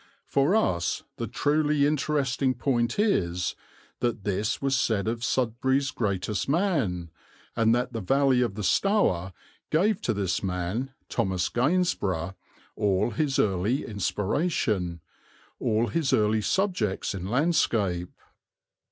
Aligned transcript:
For 0.25 0.55
us 0.55 1.03
the 1.17 1.27
truly 1.27 1.85
interesting 1.85 2.55
point 2.55 2.97
is 2.97 3.55
that 3.99 4.23
this 4.23 4.59
was 4.59 4.75
said 4.75 5.07
of 5.07 5.23
Sudbury's 5.23 5.91
greatest 5.91 6.49
man, 6.49 7.11
and 7.55 7.75
that 7.75 7.93
the 7.93 8.01
valley 8.01 8.41
of 8.41 8.55
the 8.55 8.63
Stour 8.63 9.31
gave 9.69 10.01
to 10.01 10.13
this 10.15 10.41
man, 10.41 10.89
Thomas 11.07 11.47
Gainsborough, 11.49 12.33
all 12.75 13.11
his 13.11 13.37
early 13.37 13.85
inspiration, 13.85 15.01
all 15.59 15.85
his 15.85 16.13
early 16.13 16.41
subjects 16.41 17.13
in 17.13 17.27
landscape. 17.27 18.09